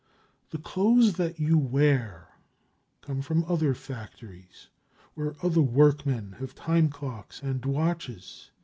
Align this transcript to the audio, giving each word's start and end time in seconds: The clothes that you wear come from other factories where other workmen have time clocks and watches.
The 0.49 0.57
clothes 0.57 1.13
that 1.17 1.39
you 1.39 1.59
wear 1.59 2.29
come 3.01 3.21
from 3.21 3.45
other 3.47 3.75
factories 3.75 4.67
where 5.13 5.35
other 5.43 5.61
workmen 5.61 6.37
have 6.39 6.55
time 6.55 6.89
clocks 6.89 7.39
and 7.43 7.63
watches. 7.63 8.49